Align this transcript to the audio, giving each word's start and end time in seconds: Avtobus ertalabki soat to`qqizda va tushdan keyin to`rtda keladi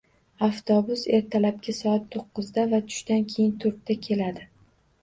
Avtobus 0.45 1.03
ertalabki 1.17 1.75
soat 1.81 2.09
to`qqizda 2.17 2.67
va 2.73 2.81
tushdan 2.89 3.25
keyin 3.37 3.57
to`rtda 3.67 4.03
keladi 4.11 4.53